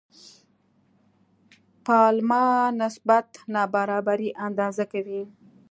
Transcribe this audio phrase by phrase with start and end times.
[1.85, 2.43] پالما
[2.81, 5.21] نسبت نابرابري اندازه کوي.